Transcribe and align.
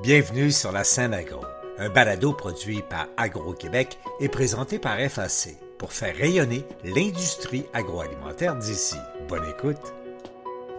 Bienvenue 0.00 0.52
sur 0.52 0.70
la 0.70 0.84
scène 0.84 1.12
agro, 1.12 1.40
un 1.76 1.88
balado 1.88 2.32
produit 2.32 2.82
par 2.88 3.08
Agro-Québec 3.16 3.98
et 4.20 4.28
présenté 4.28 4.78
par 4.78 4.96
FAC 5.00 5.56
pour 5.76 5.92
faire 5.92 6.14
rayonner 6.16 6.62
l'industrie 6.84 7.64
agroalimentaire 7.72 8.54
d'ici. 8.54 8.94
Bonne 9.28 9.42
écoute. 9.50 9.92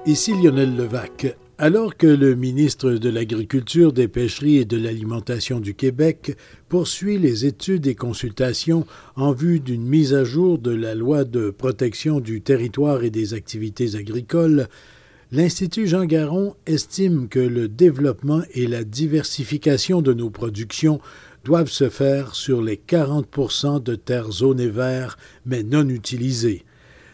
Ici 0.06 0.32
Lionel 0.42 0.74
Levac. 0.74 1.36
Alors 1.58 1.98
que 1.98 2.08
le 2.08 2.36
ministre 2.36 2.92
de 2.92 3.10
l'Agriculture, 3.10 3.92
des 3.92 4.08
Pêcheries 4.08 4.60
et 4.60 4.66
de 4.66 4.78
l'Alimentation 4.78 5.60
du 5.60 5.76
Québec 5.76 6.38
poursuit 6.70 7.18
les 7.18 7.46
études 7.46 7.88
et 7.88 7.96
consultations 7.96 8.86
en 9.18 9.34
vue 9.34 9.60
d'une 9.60 9.86
mise 9.86 10.14
à 10.14 10.24
jour 10.24 10.60
de 10.60 10.72
la 10.72 10.96
loi 10.96 11.26
de 11.26 11.50
protection 11.50 12.22
du 12.22 12.40
territoire 12.42 13.04
et 13.04 13.10
des 13.10 13.34
activités 13.34 13.98
agricoles, 13.98 14.70
l'Institut 15.32 15.86
Jean 15.88 16.06
Garon 16.06 16.56
estime 16.66 17.28
que 17.28 17.40
le 17.40 17.68
développement 17.68 18.42
et 18.54 18.66
la 18.66 18.84
diversification 18.84 20.02
de 20.02 20.14
nos 20.14 20.32
productions 20.32 21.00
doivent 21.44 21.70
se 21.70 21.90
faire 21.90 22.34
sur 22.34 22.62
les 22.64 22.78
40% 22.78 23.82
de 23.84 23.96
terres 23.96 24.32
zones 24.32 24.60
et 24.60 24.70
verts 24.70 25.18
mais 25.46 25.62
non 25.62 25.88
utilisées. 25.88 26.66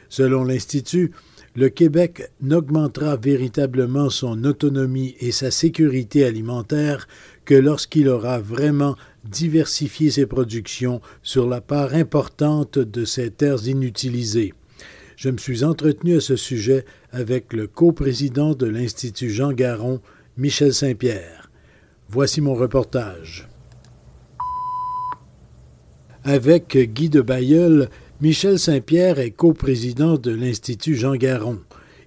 Selon 0.08 0.46
l'Institut, 0.46 1.12
le 1.56 1.70
Québec 1.70 2.32
n'augmentera 2.42 3.18
véritablement 3.18 4.10
son 4.10 4.46
autonomie 4.46 5.16
et 5.20 5.32
sa 5.32 5.52
sécurité 5.52 6.26
alimentaire 6.26 7.08
que 7.44 7.56
lorsqu'il 7.56 8.08
aura 8.08 8.40
vraiment 8.40 8.96
diversifié 9.26 10.12
ses 10.12 10.26
productions 10.26 11.02
sur 11.22 11.48
la 11.48 11.60
part 11.62 11.94
importante 11.94 12.80
de 12.80 13.04
ces 13.04 13.30
terres 13.30 13.68
inutilisées. 13.68 14.54
Je 15.16 15.30
me 15.30 15.38
suis 15.38 15.64
entretenu 15.64 16.18
à 16.18 16.22
ce 16.22 16.36
sujet 16.36 16.86
avec 17.12 17.54
le 17.54 17.68
coprésident 17.68 18.54
de 18.54 18.66
l'Institut 18.66 19.30
Jean 19.30 19.54
Garon, 19.54 20.02
Michel 20.38 20.74
Saint-Pierre. 20.74 21.50
Voici 22.10 22.42
mon 22.42 22.54
reportage. 22.54 23.48
Avec 26.24 26.78
Guy 26.78 27.10
de 27.10 27.22
Bayeul, 27.22 27.90
Michel 28.20 28.60
Saint-Pierre 28.60 29.20
est 29.20 29.32
coprésident 29.32 30.18
de 30.18 30.32
l'Institut 30.32 30.96
Jean 30.96 31.16
Garon. 31.16 31.60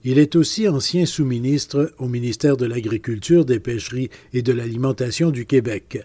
Il 0.05 0.19
est 0.19 0.37
aussi 0.37 0.69
ancien 0.69 1.07
sous-ministre 1.07 1.93
au 1.99 2.09
ministère 2.09 2.57
de 2.57 2.67
l'Agriculture, 2.67 3.45
des 3.45 3.61
Pêcheries 3.61 4.11
et 4.33 4.43
de 4.43 4.53
l'Alimentation 4.53 5.31
du 5.31 5.47
Québec. 5.47 6.05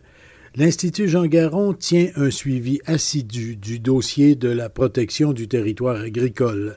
L'Institut 0.56 1.08
Jean 1.08 1.26
Garon 1.26 1.74
tient 1.74 2.10
un 2.16 2.30
suivi 2.30 2.80
assidu 2.86 3.56
du 3.56 3.80
dossier 3.80 4.36
de 4.36 4.50
la 4.50 4.70
protection 4.70 5.34
du 5.34 5.48
territoire 5.48 6.00
agricole. 6.00 6.76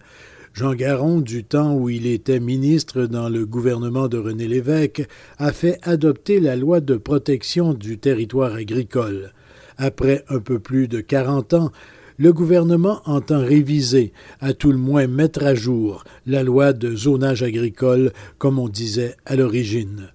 Jean 0.55 0.73
Garon, 0.73 1.21
du 1.21 1.45
temps 1.45 1.75
où 1.75 1.91
il 1.91 2.07
était 2.07 2.41
ministre 2.41 3.05
dans 3.05 3.29
le 3.29 3.45
gouvernement 3.45 4.09
de 4.09 4.17
René 4.17 4.49
Lévesque, 4.49 5.07
a 5.37 5.53
fait 5.53 5.79
adopter 5.83 6.41
la 6.41 6.57
loi 6.57 6.81
de 6.81 6.97
protection 6.97 7.75
du 7.75 7.99
territoire 7.99 8.55
agricole. 8.55 9.35
Après 9.77 10.25
un 10.31 10.41
peu 10.41 10.59
plus 10.59 10.89
de 10.89 11.03
40 11.03 11.53
ans, 11.53 11.71
le 12.17 12.33
gouvernement 12.33 13.03
entend 13.05 13.41
réviser, 13.41 14.15
à 14.41 14.55
tout 14.55 14.73
le 14.73 14.79
moins 14.79 15.07
mettre 15.07 15.45
à 15.45 15.55
jour, 15.55 16.03
la 16.27 16.43
loi 16.43 16.73
de 16.73 16.97
zonage 16.97 17.43
agricole, 17.43 18.15
comme 18.39 18.59
on 18.59 18.71
disait 18.71 19.17
à 19.27 19.37
l'origine. 19.37 20.09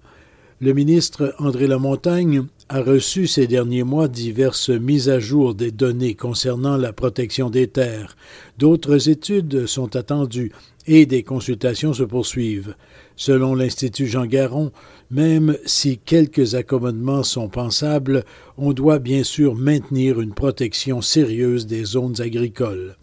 Le 0.60 0.72
ministre 0.72 1.34
André 1.38 1.68
Lamontagne 1.68 2.46
a 2.68 2.80
reçu 2.80 3.26
ces 3.26 3.46
derniers 3.46 3.82
mois 3.82 4.08
diverses 4.08 4.70
mises 4.70 5.08
à 5.08 5.20
jour 5.20 5.54
des 5.54 5.70
données 5.70 6.14
concernant 6.14 6.76
la 6.76 6.92
protection 6.92 7.50
des 7.50 7.68
terres. 7.68 8.16
D'autres 8.58 9.08
études 9.08 9.66
sont 9.66 9.96
attendues 9.96 10.52
et 10.86 11.06
des 11.06 11.22
consultations 11.22 11.92
se 11.92 12.02
poursuivent. 12.02 12.74
Selon 13.16 13.54
l'Institut 13.54 14.06
Jean 14.06 14.26
Garon, 14.26 14.72
même 15.10 15.56
si 15.66 15.98
quelques 15.98 16.54
accommodements 16.54 17.22
sont 17.22 17.48
pensables, 17.48 18.24
on 18.56 18.72
doit 18.72 18.98
bien 18.98 19.22
sûr 19.22 19.54
maintenir 19.54 20.20
une 20.20 20.34
protection 20.34 21.02
sérieuse 21.02 21.66
des 21.66 21.84
zones 21.84 22.20
agricoles. 22.20 22.96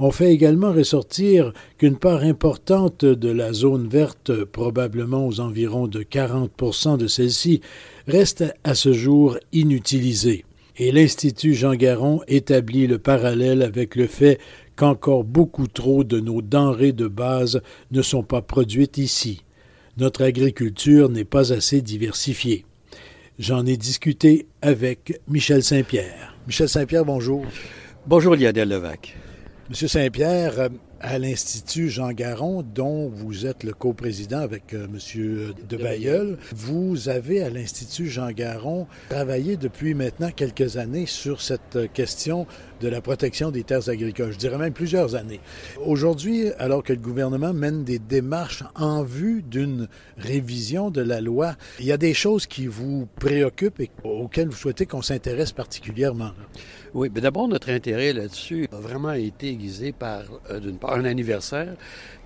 On 0.00 0.12
fait 0.12 0.32
également 0.32 0.72
ressortir 0.72 1.52
qu'une 1.76 1.96
part 1.96 2.22
importante 2.22 3.04
de 3.04 3.30
la 3.30 3.52
zone 3.52 3.88
verte, 3.88 4.44
probablement 4.44 5.26
aux 5.26 5.40
environs 5.40 5.88
de 5.88 6.04
40 6.04 6.98
de 6.98 7.08
celle-ci, 7.08 7.60
reste 8.06 8.44
à 8.62 8.76
ce 8.76 8.92
jour 8.92 9.38
inutilisée. 9.52 10.44
Et 10.76 10.92
l'Institut 10.92 11.54
Jean 11.54 11.74
Garon 11.74 12.20
établit 12.28 12.86
le 12.86 12.98
parallèle 12.98 13.62
avec 13.62 13.96
le 13.96 14.06
fait 14.06 14.38
qu'encore 14.76 15.24
beaucoup 15.24 15.66
trop 15.66 16.04
de 16.04 16.20
nos 16.20 16.42
denrées 16.42 16.92
de 16.92 17.08
base 17.08 17.60
ne 17.90 18.02
sont 18.02 18.22
pas 18.22 18.42
produites 18.42 18.98
ici. 18.98 19.42
Notre 19.96 20.22
agriculture 20.22 21.08
n'est 21.08 21.24
pas 21.24 21.52
assez 21.52 21.82
diversifiée. 21.82 22.64
J'en 23.40 23.66
ai 23.66 23.76
discuté 23.76 24.46
avec 24.62 25.20
Michel 25.26 25.64
Saint-Pierre. 25.64 26.36
Michel 26.46 26.68
Saint-Pierre, 26.68 27.04
bonjour. 27.04 27.44
Bonjour 28.06 28.36
Lionel 28.36 28.68
Levac. 28.68 29.16
Monsieur 29.70 29.88
Saint-Pierre, 29.88 30.58
euh, 30.60 30.68
à 31.02 31.18
l'Institut 31.18 31.90
Jean 31.90 32.12
Garon, 32.12 32.62
dont 32.62 33.10
vous 33.10 33.44
êtes 33.44 33.64
le 33.64 33.74
coprésident 33.74 34.38
avec 34.38 34.72
euh, 34.72 34.86
Monsieur 34.90 35.54
de 35.68 35.76
Bayeul, 35.76 36.38
vous 36.54 37.10
avez 37.10 37.42
à 37.42 37.50
l'Institut 37.50 38.08
Jean 38.08 38.30
Garon 38.30 38.86
travaillé 39.10 39.58
depuis 39.58 39.92
maintenant 39.92 40.30
quelques 40.30 40.78
années 40.78 41.04
sur 41.04 41.42
cette 41.42 41.76
euh, 41.76 41.86
question 41.86 42.46
de 42.80 42.88
la 42.88 43.00
protection 43.00 43.50
des 43.50 43.64
terres 43.64 43.88
agricoles. 43.88 44.32
Je 44.32 44.38
dirais 44.38 44.58
même 44.58 44.72
plusieurs 44.72 45.14
années. 45.14 45.40
Aujourd'hui, 45.84 46.50
alors 46.58 46.82
que 46.82 46.92
le 46.92 47.00
gouvernement 47.00 47.52
mène 47.52 47.84
des 47.84 47.98
démarches 47.98 48.64
en 48.74 49.02
vue 49.02 49.42
d'une 49.42 49.88
révision 50.16 50.90
de 50.90 51.00
la 51.00 51.20
loi, 51.20 51.54
il 51.80 51.86
y 51.86 51.92
a 51.92 51.96
des 51.96 52.14
choses 52.14 52.46
qui 52.46 52.66
vous 52.66 53.08
préoccupent 53.20 53.80
et 53.80 53.90
auxquelles 54.04 54.48
vous 54.48 54.56
souhaitez 54.56 54.86
qu'on 54.86 55.02
s'intéresse 55.02 55.52
particulièrement. 55.52 56.30
Oui, 56.94 57.10
mais 57.14 57.20
d'abord, 57.20 57.48
notre 57.48 57.70
intérêt 57.70 58.12
là-dessus 58.12 58.66
a 58.72 58.76
vraiment 58.76 59.12
été 59.12 59.48
aiguisé 59.48 59.92
par, 59.92 60.22
euh, 60.50 60.58
d'une 60.58 60.78
part, 60.78 60.94
un 60.94 61.04
anniversaire 61.04 61.74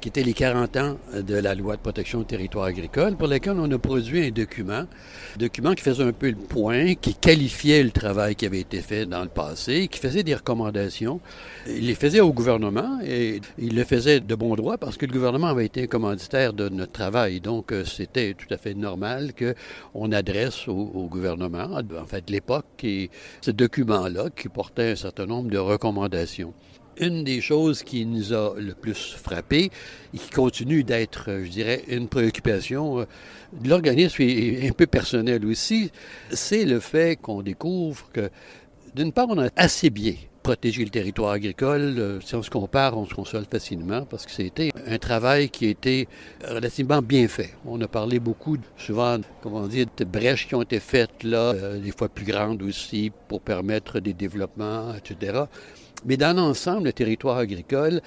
qui 0.00 0.08
était 0.08 0.22
les 0.22 0.32
40 0.32 0.76
ans 0.76 0.96
de 1.16 1.34
la 1.34 1.54
loi 1.54 1.76
de 1.76 1.80
protection 1.80 2.20
du 2.20 2.26
territoire 2.26 2.66
agricole, 2.66 3.16
pour 3.16 3.28
lequel 3.28 3.54
on 3.56 3.70
a 3.70 3.78
produit 3.78 4.26
un 4.26 4.30
document, 4.30 4.84
document 5.36 5.74
qui 5.74 5.82
faisait 5.82 6.02
un 6.02 6.12
peu 6.12 6.28
le 6.28 6.36
point, 6.36 6.94
qui 6.94 7.14
qualifiait 7.14 7.82
le 7.84 7.92
travail 7.92 8.34
qui 8.34 8.46
avait 8.46 8.60
été 8.60 8.80
fait 8.80 9.06
dans 9.06 9.22
le 9.22 9.28
passé, 9.28 9.86
qui 9.88 10.00
faisait 10.00 10.24
des 10.24 10.34
Il 11.66 11.86
les 11.86 11.94
faisait 11.94 12.20
au 12.20 12.32
gouvernement 12.32 13.00
et 13.04 13.40
il 13.58 13.74
le 13.74 13.84
faisait 13.84 14.20
de 14.20 14.34
bon 14.34 14.54
droit 14.54 14.78
parce 14.78 14.96
que 14.96 15.06
le 15.06 15.12
gouvernement 15.12 15.48
avait 15.48 15.66
été 15.66 15.82
un 15.82 15.86
commanditaire 15.86 16.52
de 16.52 16.68
notre 16.68 16.92
travail. 16.92 17.40
Donc, 17.40 17.72
euh, 17.72 17.84
c'était 17.84 18.34
tout 18.34 18.52
à 18.52 18.56
fait 18.56 18.74
normal 18.74 19.32
qu'on 19.34 20.12
adresse 20.12 20.68
au, 20.68 20.90
au, 20.94 21.06
gouvernement, 21.06 21.68
en 22.00 22.06
fait, 22.06 22.28
l'époque, 22.30 22.64
ce 23.40 23.50
document-là 23.50 24.30
qui 24.30 24.48
portait 24.48 24.92
un 24.92 24.96
certain 24.96 25.26
nombre 25.26 25.50
de 25.50 25.58
recommandations 25.58 26.52
une 26.98 27.24
des 27.24 27.40
choses 27.40 27.82
qui 27.82 28.04
nous 28.06 28.32
a 28.32 28.54
le 28.58 28.74
plus 28.74 29.14
frappé 29.14 29.70
et 30.14 30.18
qui 30.18 30.30
continue 30.30 30.84
d'être, 30.84 31.24
je 31.42 31.48
dirais, 31.48 31.82
une 31.88 32.08
préoccupation 32.08 33.00
euh, 33.00 33.04
de 33.60 33.68
l'organisme 33.68 34.22
et 34.22 34.68
un 34.68 34.72
peu 34.72 34.86
personnel 34.86 35.44
aussi, 35.46 35.90
c'est 36.30 36.64
le 36.64 36.80
fait 36.80 37.20
qu'on 37.20 37.42
découvre 37.42 38.08
que, 38.12 38.30
d'une 38.94 39.12
part, 39.12 39.26
on 39.28 39.38
a 39.38 39.48
assez 39.56 39.90
bien 39.90 40.14
protégé 40.42 40.84
le 40.84 40.90
territoire 40.90 41.32
agricole. 41.32 41.94
Euh, 41.98 42.20
si 42.20 42.34
on 42.34 42.42
se 42.42 42.50
compare, 42.50 42.96
on 42.96 43.06
se 43.06 43.14
console 43.14 43.44
facilement 43.50 44.04
parce 44.04 44.26
que 44.26 44.32
c'était 44.32 44.70
un 44.86 44.98
travail 44.98 45.48
qui 45.48 45.66
a 45.66 45.70
été 45.70 46.08
relativement 46.46 47.00
bien 47.00 47.28
fait. 47.28 47.54
On 47.64 47.80
a 47.80 47.88
parlé 47.88 48.18
beaucoup, 48.18 48.56
souvent, 48.76 49.18
comment 49.42 49.66
dire, 49.66 49.86
de 49.96 50.04
brèches 50.04 50.48
qui 50.48 50.54
ont 50.54 50.62
été 50.62 50.80
faites 50.80 51.22
là, 51.22 51.52
euh, 51.52 51.78
des 51.78 51.92
fois 51.92 52.08
plus 52.08 52.24
grandes 52.24 52.62
aussi, 52.62 53.12
pour 53.28 53.40
permettre 53.40 54.00
des 54.00 54.12
développements, 54.12 54.94
etc. 54.94 55.42
Mais 56.04 56.16
dans 56.16 56.36
l'ensemble, 56.36 56.84
le 56.84 56.92
territoire 56.92 57.38
agricole 57.38 58.00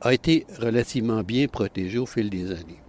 a 0.00 0.12
été 0.12 0.46
relativement 0.60 1.22
bien 1.22 1.48
protégé 1.48 1.98
au 1.98 2.06
fil 2.06 2.30
des 2.30 2.50
années. 2.52 2.80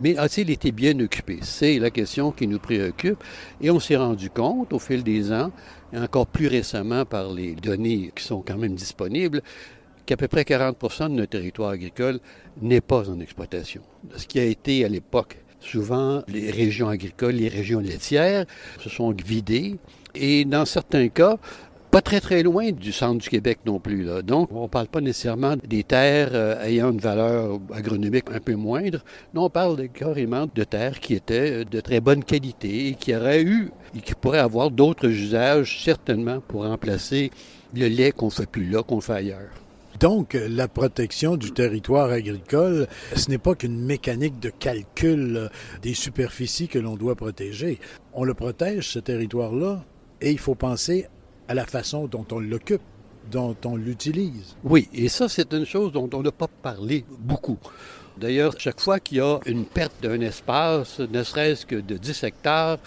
Mais 0.00 0.16
a-t-il 0.16 0.50
été 0.50 0.72
bien 0.72 0.98
occupé? 1.00 1.38
C'est 1.42 1.78
la 1.78 1.90
question 1.90 2.30
qui 2.30 2.46
nous 2.46 2.58
préoccupe. 2.58 3.22
Et 3.60 3.70
on 3.70 3.80
s'est 3.80 3.96
rendu 3.96 4.28
compte 4.30 4.72
au 4.72 4.78
fil 4.78 5.02
des 5.02 5.32
ans, 5.32 5.50
et 5.92 5.98
encore 5.98 6.26
plus 6.26 6.48
récemment 6.48 7.04
par 7.04 7.32
les 7.32 7.54
données 7.54 8.12
qui 8.14 8.24
sont 8.24 8.42
quand 8.42 8.58
même 8.58 8.74
disponibles, 8.74 9.42
qu'à 10.04 10.16
peu 10.16 10.28
près 10.28 10.42
40% 10.42 11.04
de 11.04 11.14
notre 11.14 11.30
territoire 11.30 11.70
agricole 11.70 12.20
n'est 12.60 12.80
pas 12.80 13.08
en 13.08 13.20
exploitation. 13.20 13.82
Ce 14.16 14.26
qui 14.26 14.38
a 14.38 14.44
été 14.44 14.84
à 14.84 14.88
l'époque 14.88 15.38
souvent 15.60 16.22
les 16.28 16.50
régions 16.50 16.88
agricoles, 16.88 17.34
les 17.34 17.48
régions 17.48 17.80
laitières 17.80 18.46
se 18.80 18.88
sont 18.88 19.12
vidées. 19.12 19.76
Et 20.14 20.44
dans 20.44 20.64
certains 20.64 21.08
cas, 21.08 21.38
pas 21.96 22.02
très 22.02 22.20
très 22.20 22.42
loin 22.42 22.72
du 22.72 22.92
centre 22.92 23.22
du 23.22 23.28
Québec 23.30 23.60
non 23.64 23.80
plus. 23.80 24.04
Là. 24.04 24.20
Donc, 24.20 24.50
on 24.52 24.64
ne 24.64 24.68
parle 24.68 24.86
pas 24.86 25.00
nécessairement 25.00 25.56
des 25.66 25.82
terres 25.82 26.28
euh, 26.34 26.62
ayant 26.62 26.92
une 26.92 26.98
valeur 26.98 27.58
agronomique 27.72 28.26
un 28.30 28.38
peu 28.38 28.54
moindre. 28.54 29.02
Non, 29.32 29.44
on 29.44 29.48
parle 29.48 29.88
carrément 29.88 30.46
de 30.54 30.64
terres 30.64 31.00
qui 31.00 31.14
étaient 31.14 31.62
euh, 31.62 31.64
de 31.64 31.80
très 31.80 32.00
bonne 32.00 32.22
qualité 32.22 32.88
et 32.88 32.94
qui 32.96 33.16
auraient 33.16 33.40
eu 33.40 33.70
et 33.96 34.00
qui 34.00 34.14
pourraient 34.14 34.40
avoir 34.40 34.70
d'autres 34.70 35.08
usages 35.08 35.82
certainement 35.82 36.42
pour 36.46 36.66
remplacer 36.66 37.30
le 37.74 37.88
lait 37.88 38.12
qu'on 38.12 38.28
fait 38.28 38.44
plus 38.44 38.68
là, 38.68 38.82
qu'on 38.82 39.00
fait 39.00 39.14
ailleurs. 39.14 39.48
Donc, 39.98 40.36
la 40.50 40.68
protection 40.68 41.38
du 41.38 41.52
territoire 41.52 42.10
agricole, 42.10 42.88
ce 43.14 43.30
n'est 43.30 43.38
pas 43.38 43.54
qu'une 43.54 43.80
mécanique 43.80 44.38
de 44.38 44.50
calcul 44.50 45.48
des 45.80 45.94
superficies 45.94 46.68
que 46.68 46.78
l'on 46.78 46.96
doit 46.96 47.14
protéger. 47.14 47.78
On 48.12 48.24
le 48.24 48.34
protège, 48.34 48.86
ce 48.86 48.98
territoire-là, 48.98 49.82
et 50.20 50.30
il 50.30 50.38
faut 50.38 50.54
penser 50.54 51.06
à 51.48 51.54
la 51.54 51.66
façon 51.66 52.06
dont 52.06 52.26
on 52.32 52.38
l'occupe 52.38 52.82
dont 53.30 53.56
on 53.64 53.76
l'utilise. 53.76 54.56
Oui, 54.62 54.88
et 54.94 55.08
ça, 55.08 55.28
c'est 55.28 55.52
une 55.52 55.66
chose 55.66 55.92
dont 55.92 56.08
on 56.12 56.22
n'a 56.22 56.32
pas 56.32 56.48
parlé 56.48 57.04
beaucoup. 57.18 57.58
D'ailleurs, 58.16 58.54
chaque 58.58 58.80
fois 58.80 59.00
qu'il 59.00 59.18
y 59.18 59.20
a 59.20 59.38
une 59.46 59.64
perte 59.64 59.94
d'un 60.02 60.20
espace, 60.20 61.00
ne 61.00 61.22
serait-ce 61.22 61.66
que 61.66 61.76
de 61.76 61.96
10 61.96 62.24
hectares, 62.24 62.78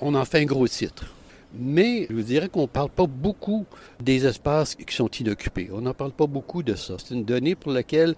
on 0.00 0.14
en 0.14 0.24
fait 0.24 0.40
un 0.40 0.46
gros 0.46 0.66
titre. 0.66 1.14
Mais 1.56 2.06
je 2.10 2.14
vous 2.14 2.22
dirais 2.22 2.48
qu'on 2.48 2.62
ne 2.62 2.66
parle 2.66 2.88
pas 2.88 3.06
beaucoup 3.06 3.64
des 4.02 4.26
espaces 4.26 4.74
qui 4.74 4.94
sont 4.94 5.08
inoccupés. 5.08 5.70
On 5.72 5.82
n'en 5.82 5.94
parle 5.94 6.10
pas 6.10 6.26
beaucoup 6.26 6.64
de 6.64 6.74
ça. 6.74 6.94
C'est 6.98 7.14
une 7.14 7.24
donnée 7.24 7.54
pour 7.54 7.70
laquelle 7.70 8.16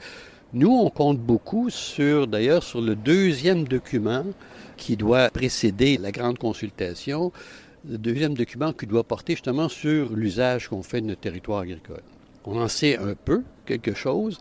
nous, 0.55 0.73
on 0.73 0.89
compte 0.89 1.19
beaucoup 1.19 1.69
sur, 1.69 2.27
d'ailleurs, 2.27 2.63
sur 2.63 2.81
le 2.81 2.97
deuxième 2.97 3.65
document 3.65 4.25
qui 4.79 4.97
doit 4.97 5.29
précéder 5.29 5.99
la 5.99 6.13
grande 6.13 6.39
consultation, 6.39 7.33
le 7.89 7.99
deuxième 7.99 8.35
document 8.35 8.73
qui 8.73 8.87
doit 8.87 9.05
porter 9.05 9.35
justement 9.35 9.69
sur 9.69 10.13
l'usage 10.13 10.69
qu'on 10.69 10.83
fait 10.83 11.01
de 11.01 11.07
notre 11.07 11.21
territoire 11.21 11.61
agricole. 11.61 12.03
On 12.45 12.61
en 12.61 12.69
sait 12.69 12.97
un 12.99 13.15
peu, 13.15 13.43
quelque 13.65 13.95
chose, 13.95 14.39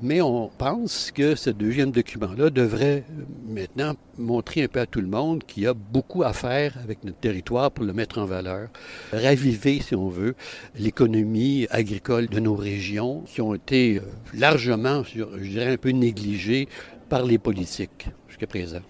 mais 0.00 0.20
on 0.20 0.48
pense 0.48 1.10
que 1.10 1.34
ce 1.34 1.50
deuxième 1.50 1.90
document-là 1.90 2.50
devrait 2.50 3.04
maintenant 3.48 3.94
montrer 4.16 4.62
un 4.62 4.68
peu 4.68 4.80
à 4.80 4.86
tout 4.86 5.00
le 5.00 5.08
monde 5.08 5.42
qu'il 5.44 5.64
y 5.64 5.66
a 5.66 5.74
beaucoup 5.74 6.22
à 6.22 6.32
faire 6.32 6.76
avec 6.82 7.02
notre 7.04 7.18
territoire 7.18 7.70
pour 7.70 7.84
le 7.84 7.92
mettre 7.92 8.18
en 8.18 8.24
valeur, 8.24 8.68
raviver, 9.12 9.80
si 9.80 9.94
on 9.94 10.08
veut, 10.08 10.34
l'économie 10.78 11.66
agricole 11.70 12.28
de 12.28 12.38
nos 12.38 12.54
régions 12.54 13.22
qui 13.22 13.40
ont 13.40 13.54
été 13.54 13.98
euh, 13.98 14.02
largement, 14.34 15.02
je 15.04 15.24
dirais, 15.42 15.72
un 15.72 15.76
peu 15.76 15.90
négligées 15.90 16.68
par 17.08 17.24
les 17.24 17.38
politiques 17.38 18.08
jusqu'à 18.28 18.46
présent. 18.46 18.82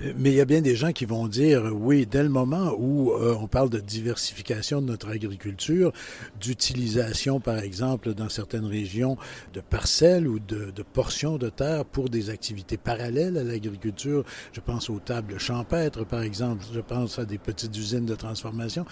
Mais 0.00 0.30
il 0.30 0.34
y 0.34 0.40
a 0.40 0.44
bien 0.44 0.60
des 0.60 0.74
gens 0.74 0.92
qui 0.92 1.04
vont 1.04 1.28
dire, 1.28 1.70
oui, 1.72 2.04
dès 2.04 2.22
le 2.22 2.28
moment 2.28 2.74
où 2.76 3.12
euh, 3.12 3.36
on 3.40 3.46
parle 3.46 3.70
de 3.70 3.78
diversification 3.78 4.82
de 4.82 4.86
notre 4.86 5.08
agriculture, 5.08 5.92
d'utilisation, 6.40 7.38
par 7.38 7.58
exemple, 7.58 8.12
dans 8.12 8.28
certaines 8.28 8.64
régions, 8.64 9.16
de 9.52 9.60
parcelles 9.60 10.26
ou 10.26 10.40
de, 10.40 10.72
portions 10.92 11.38
de 11.38 11.48
terre 11.48 11.84
pour 11.84 12.08
des 12.08 12.30
activités 12.30 12.76
parallèles 12.76 13.38
à 13.38 13.44
l'agriculture, 13.44 14.24
je 14.52 14.60
pense 14.60 14.90
aux 14.90 14.98
tables 14.98 15.38
champêtres, 15.38 16.04
par 16.04 16.22
exemple, 16.22 16.64
je 16.72 16.80
pense 16.80 17.18
à 17.18 17.24
des 17.24 17.38
petites 17.38 17.76
usines 17.76 18.06
de 18.06 18.14
transformation, 18.14 18.84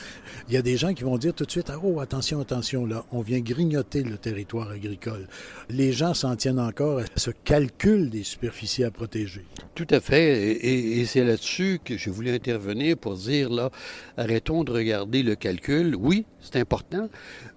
il 0.48 0.54
y 0.54 0.56
a 0.56 0.62
des 0.62 0.76
gens 0.76 0.94
qui 0.94 1.02
vont 1.02 1.18
dire 1.18 1.34
tout 1.34 1.44
de 1.44 1.50
suite, 1.50 1.70
oh, 1.82 2.00
attention, 2.00 2.40
attention, 2.40 2.86
là, 2.86 3.04
on 3.10 3.22
vient 3.22 3.40
grignoter 3.40 4.02
le 4.02 4.18
territoire 4.18 4.70
agricole. 4.70 5.26
Les 5.68 5.92
gens 5.92 6.14
s'en 6.14 6.36
tiennent 6.36 6.60
encore 6.60 7.00
à 7.00 7.04
ce 7.16 7.30
calcul 7.30 8.08
des 8.08 8.22
superficies 8.22 8.84
à 8.84 8.90
protéger. 8.90 9.44
Tout 9.74 9.86
à 9.90 10.00
fait. 10.00 10.52
Et 10.64 10.91
c'est 11.06 11.24
là-dessus 11.24 11.80
que 11.84 11.96
j'ai 11.96 12.10
voulu 12.10 12.30
intervenir 12.30 12.96
pour 12.96 13.14
dire, 13.14 13.50
là, 13.50 13.70
arrêtons 14.16 14.64
de 14.64 14.72
regarder 14.72 15.22
le 15.22 15.34
calcul. 15.34 15.94
Oui, 15.96 16.24
c'est 16.40 16.56
important, 16.56 17.08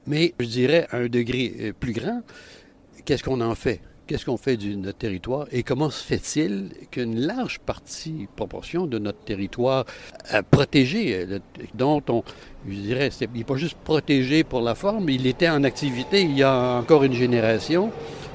mais 0.08 0.34
je 0.40 0.46
dirais 0.46 0.88
à 0.92 0.98
un 0.98 1.08
degré 1.08 1.54
euh, 1.60 1.74
plus 1.78 1.94
grand, 1.94 2.22
qu'est-ce 3.06 3.24
qu'on 3.24 3.42
en 3.42 3.56
fait? 3.56 3.82
Qu'est-ce 4.07 4.25
qu'on 4.25 4.38
fait 4.38 4.56
de 4.56 4.75
notre 4.75 5.00
territoire 5.00 5.48
et 5.52 5.63
comment 5.63 5.90
se 5.90 6.04
fait-il 6.04 6.69
qu'une 6.92 7.19
large 7.22 7.57
partie, 7.57 8.28
proportion 8.36 8.86
de 8.86 9.00
notre 9.00 9.18
territoire 9.18 9.86
à 10.30 10.44
protéger, 10.44 11.25
euh, 11.28 11.40
dont 11.74 12.04
on, 12.10 12.24
je 12.69 12.75
dirais, 12.75 13.10
il 13.19 13.38
n'est 13.40 13.44
pas 13.44 13.56
juste 13.56 13.78
protégé 13.84 14.44
pour 14.44 14.62
la 14.62 14.75
forme, 14.75 15.10
il 15.10 15.25
était 15.25 15.50
en 15.50 15.63
activité 15.63 16.22
il 16.22 16.38
y 16.38 16.44
a 16.44 16.78
encore 16.78 17.04
une 17.04 17.13
génération, 17.13 17.92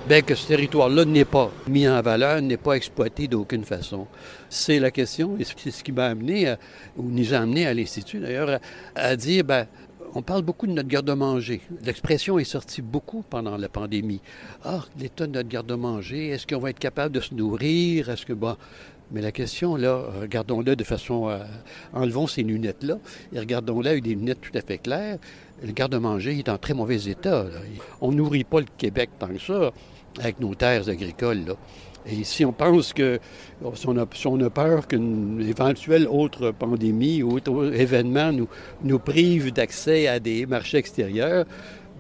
bien 0.09 0.23
que 0.23 0.35
ce 0.35 0.49
territoire-là 0.49 1.05
n'est 1.05 1.25
pas 1.25 1.53
mis 1.69 1.89
en 1.89 2.03
valeur, 2.03 2.43
n'est 2.43 2.57
pas 2.57 2.73
exploité 2.73 3.29
d'aucune 3.29 3.65
façon. 3.65 4.09
C'est 4.49 4.81
la 4.81 4.91
question, 4.91 5.37
et 5.39 5.45
c'est 5.45 5.71
ce 5.71 5.85
qui 5.85 5.93
m'a 5.93 6.07
amené, 6.07 6.53
ou 6.97 7.05
nous 7.05 7.33
a 7.33 7.39
amené 7.39 7.69
à 7.69 7.75
l'Institut 7.75 8.19
d'ailleurs, 8.19 8.59
à, 8.97 9.01
à, 9.01 9.15
dire, 9.15 9.45
ben, 9.45 9.69
on 10.15 10.23
parle 10.23 10.43
beaucoup 10.43 10.67
de 10.67 10.73
notre 10.73 10.89
garde-manger. 10.89 11.61
L'expression 11.85 12.39
est 12.39 12.45
sortie 12.45 12.83
beaucoup 12.83 13.23
pendant 13.29 13.57
la 13.57 13.69
pandémie. 13.69 14.21
Ah, 14.65 14.85
l'état 14.99 15.27
de 15.27 15.33
notre 15.33 15.49
garde-manger, 15.49 16.29
est-ce 16.29 16.47
qu'on 16.47 16.59
va 16.59 16.71
être 16.71 16.79
capable 16.79 17.15
de 17.15 17.21
se 17.21 17.35
nourrir? 17.35 18.09
Est-ce 18.09 18.27
que, 18.27 18.33
bon, 18.33 18.57
mais 19.13 19.21
la 19.21 19.33
question, 19.33 19.77
là, 19.77 20.05
regardons-le 20.21 20.77
de 20.77 20.85
façon. 20.85 21.29
Euh, 21.29 21.39
enlevons 21.93 22.27
ces 22.27 22.43
lunettes-là 22.43 22.99
et 23.33 23.39
regardons-le 23.41 23.89
avec 23.89 24.05
des 24.05 24.15
lunettes 24.15 24.41
tout 24.41 24.57
à 24.57 24.61
fait 24.61 24.79
claires. 24.79 25.19
Le 25.65 25.73
garde-manger 25.73 26.39
est 26.39 26.49
en 26.49 26.59
très 26.59 26.75
mauvais 26.75 27.09
état. 27.09 27.45
Là. 27.45 27.61
On 28.01 28.13
nourrit 28.13 28.45
pas 28.45 28.61
le 28.61 28.67
Québec 28.79 29.11
tant 29.19 29.29
que 29.29 29.39
ça 29.39 29.73
avec 30.19 30.41
nos 30.41 30.55
terres 30.55 30.89
agricoles. 30.89 31.45
Là. 31.47 31.55
Et 32.07 32.25
si 32.25 32.45
on 32.45 32.53
pense 32.53 32.93
que, 32.93 33.19
si 33.75 33.87
on 34.27 34.41
a, 34.41 34.51
peur 34.51 34.89
qu'une 34.89 35.41
éventuelle 35.47 36.09
autre 36.09 36.51
pandémie 36.51 37.23
ou 37.23 37.37
autre 37.37 37.73
événement 37.75 38.33
nous, 38.33 38.49
nous 38.83 38.99
prive 38.99 39.53
d'accès 39.53 40.09
à 40.09 40.19
des 40.19 40.47
marchés 40.47 40.79
extérieurs, 40.79 41.45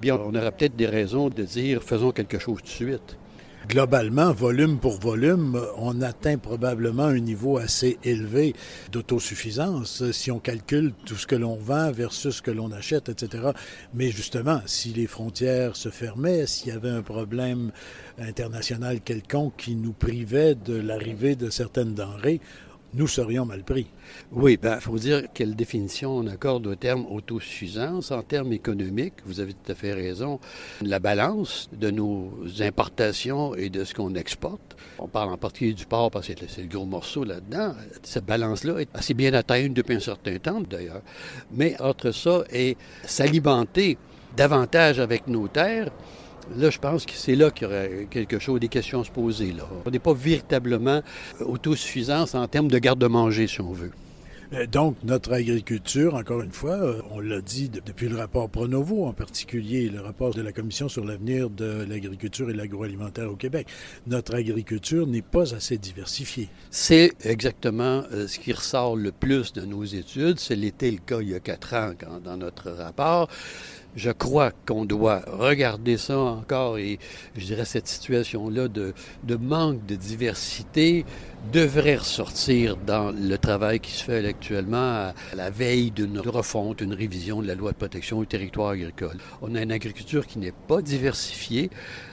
bien, 0.00 0.17
on 0.17 0.35
aura 0.35 0.50
peut-être 0.50 0.76
des 0.76 0.87
raisons 0.87 1.29
de 1.29 1.43
dire 1.43 1.82
faisons 1.82 2.12
quelque 2.12 2.38
chose 2.38 2.62
de 2.62 2.69
suite. 2.69 3.19
Globalement, 3.69 4.33
volume 4.33 4.79
pour 4.79 4.99
volume, 4.99 5.61
on 5.77 6.01
atteint 6.01 6.39
probablement 6.39 7.05
un 7.05 7.21
niveau 7.21 7.59
assez 7.59 7.99
élevé 8.03 8.55
d'autosuffisance 8.91 10.11
si 10.12 10.31
on 10.31 10.39
calcule 10.39 10.95
tout 11.05 11.17
ce 11.17 11.27
que 11.27 11.37
l'on 11.37 11.57
vend 11.57 11.93
versus 11.93 12.37
ce 12.37 12.43
que 12.43 12.51
l'on 12.51 12.73
achète, 12.73 13.11
etc. 13.11 13.51
Mais 13.93 14.11
justement, 14.11 14.62
si 14.65 14.95
les 14.95 15.07
frontières 15.07 15.77
se 15.77 15.91
fermaient, 15.91 16.47
s'il 16.47 16.73
y 16.73 16.77
avait 16.77 16.89
un 16.89 17.03
problème 17.03 17.71
international 18.19 19.03
quelconque 19.03 19.57
qui 19.59 19.77
nous 19.77 19.93
privait 19.93 20.55
de 20.55 20.75
l'arrivée 20.75 21.37
de 21.37 21.51
certaines 21.51 21.95
denrées, 21.95 22.41
nous 22.94 23.06
serions 23.06 23.44
mal 23.44 23.62
pris. 23.62 23.87
Oui, 24.32 24.54
il 24.54 24.58
ben, 24.58 24.81
faut 24.81 24.98
dire 24.98 25.25
quelle 25.32 25.54
définition 25.54 26.16
on 26.16 26.26
accorde 26.26 26.66
au 26.66 26.75
terme 26.75 27.06
autosuffisance. 27.06 28.10
En 28.10 28.22
termes 28.22 28.52
économiques, 28.52 29.14
vous 29.25 29.40
avez 29.40 29.52
tout 29.52 29.72
à 29.72 29.75
fait 29.75 29.92
raison, 29.92 30.40
la 30.82 30.98
balance 30.98 31.69
de 31.72 31.90
nos 31.90 32.32
importations 32.60 33.54
et 33.54 33.70
de 33.70 33.84
ce 33.84 33.94
qu'on 33.94 34.14
exporte. 34.14 34.76
On 34.98 35.08
parle 35.08 35.32
en 35.32 35.38
particulier 35.38 35.75
du 35.75 35.87
porc 35.87 36.10
parce 36.10 36.26
que 36.28 36.32
c'est 36.48 36.62
le 36.62 36.69
gros 36.69 36.87
morceau 36.87 37.25
là-dedans. 37.25 37.75
Cette 38.02 38.26
balance-là 38.26 38.78
est 38.78 38.88
assez 38.94 39.14
bien 39.14 39.34
atteinte 39.34 39.72
depuis 39.75 39.96
un 39.96 40.00
certain 40.00 40.38
temps 40.38 40.60
d'ailleurs. 40.60 41.02
Mais 41.52 41.81
entre 41.81 42.10
ça 42.10 42.44
et 42.52 42.76
s'alimenter 43.04 43.98
davantage 44.37 45.00
avec 45.00 45.26
nos 45.26 45.48
terres, 45.48 45.90
Là, 46.56 46.70
je 46.70 46.78
pense 46.78 47.06
que 47.06 47.12
c'est 47.12 47.37
là 47.37 47.50
qu'il 47.50 47.69
y 47.69 47.70
aurait 47.70 48.06
quelque 48.10 48.38
chose, 48.38 48.60
des 48.60 48.69
questions 48.69 49.00
à 49.00 49.04
se 49.04 49.10
poser. 49.10 49.52
Là. 49.52 49.64
On 49.84 49.90
n'est 49.90 49.98
pas 49.98 50.14
véritablement 50.14 51.02
autosuffisance 51.40 52.34
en 52.34 52.46
termes 52.48 52.69
de 52.69 52.78
garde-manger, 52.78 53.46
si 53.46 53.60
on 53.60 53.72
veut. 53.72 53.92
Donc, 54.72 54.96
notre 55.04 55.32
agriculture, 55.32 56.14
encore 56.16 56.42
une 56.42 56.50
fois, 56.50 56.72
euh, 56.72 57.00
on 57.12 57.20
l'a 57.20 57.40
dit 57.40 57.68
depuis 57.68 58.09
le 58.09 58.16
rapport 58.16 58.50
Pronovo, 58.50 59.06
en 59.06 59.12
particulier 59.12 59.88
le 59.88 60.00
rapport 60.00 60.35
de 60.35 60.42
la 60.42 60.50
Commission 60.50 60.88
sur 60.88 61.04
l'avenir 61.04 61.50
de 61.50 61.87
l'agriculture 61.88 62.50
et 62.50 62.52
l'agroalimentaire 62.52 63.30
au 63.30 63.37
Québec, 63.37 63.68
notre 64.09 64.35
agriculture 64.35 65.06
n'est 65.06 65.23
pas 65.23 65.54
assez 65.54 65.78
diversifiée. 65.78 66.49
C'est 66.73 67.12
exactement 67.25 68.02
euh, 68.12 68.26
ce 68.26 68.40
qui 68.40 68.52
ressort 68.52 68.97
le 68.97 69.12
plus 69.12 69.52
de 69.52 69.61
nos 69.61 69.85
études. 69.85 70.40
C'est 70.40 70.56
l'était 70.56 70.90
le 70.90 70.99
cas 70.99 71.20
il 71.20 71.30
y 71.30 71.35
a 71.37 71.40
quatre 71.40 71.75
ans 71.75 71.92
dans 72.25 72.37
notre 72.37 72.73
rapport 72.73 73.28
je 73.97 74.11
crois 74.11 74.52
qu'on 74.66 74.85
doit 74.85 75.23
regarder 75.26 75.97
ça 75.97 76.18
encore 76.18 76.78
et 76.78 76.99
je 77.37 77.44
dirais 77.44 77.64
cette 77.64 77.88
situation-là 77.88 78.68
de, 78.68 78.94
de, 79.25 79.37
manque 79.37 79.85
de 79.87 79.97
diversité 79.97 81.04
devrait 81.52 81.97
ressortir 81.97 82.76
dans 82.76 83.11
le 83.11 83.37
travail 83.37 83.80
qui 83.80 83.92
se 83.92 84.04
fait 84.04 84.25
actuellement 84.26 84.76
à 84.76 85.14
la 85.35 85.50
veille 85.50 85.90
d'une 85.90 86.18
refonte, 86.20 86.80
une 86.80 86.94
révision 86.94 87.42
de 87.42 87.47
la 87.47 87.54
loi 87.54 87.73
de 87.73 87.76
protection 87.76 88.20
du 88.20 88.26
territoire 88.26 88.70
agricole. 88.70 89.16
On 89.42 89.54
a 89.54 89.62
une 89.62 89.73
agriculture 89.73 90.26
qui 90.26 90.38
n'est 90.38 90.52
pas 90.52 90.82
diversifiée. 90.82 91.70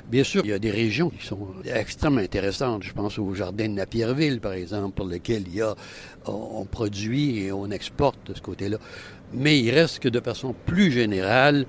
Bien 0.10 0.24
sûr, 0.24 0.42
il 0.46 0.50
y 0.50 0.54
a 0.54 0.60
des 0.60 0.72
régions 0.72 1.10
qui 1.10 1.26
sont 1.26 1.50
extrêmement 1.66 2.22
intéressantes. 2.22 2.84
Je 2.84 2.94
pense 2.94 3.20
au 3.20 3.34
jardin 3.34 3.68
de 3.68 3.74
Napierville, 3.74 4.40
par 4.40 4.54
exemple, 4.54 4.96
pour 4.96 5.06
lequel 5.06 5.44
il 5.48 5.56
y 5.56 5.62
a, 5.62 5.76
on 6.26 6.66
produit 6.66 7.40
et 7.40 7.52
on 7.52 7.70
exporte 7.70 8.20
de 8.28 8.34
ce 8.34 8.42
côté-là. 8.42 8.78
Mais 9.34 9.60
il 9.60 9.72
reste 9.72 10.00
que 10.00 10.10
de 10.10 10.22
façon 10.22 10.56
plus 10.66 10.92
générale, 10.92 11.66